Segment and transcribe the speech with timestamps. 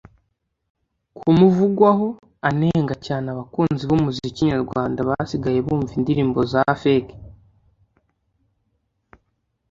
[1.17, 2.07] kumuvugwaho,
[2.49, 7.15] anenga cyane abakunzi b'umuziki nyarwanda basigaye bumva indirimbo za feke